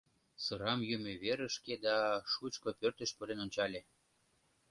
[0.43, 1.95] Сырам йӱмӧ верышке да
[2.31, 3.81] шучко пӧртыш пурен ончале.